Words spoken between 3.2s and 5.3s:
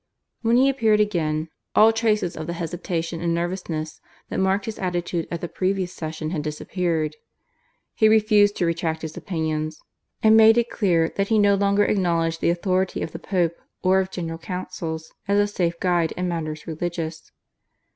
and nervousness that marked his attitude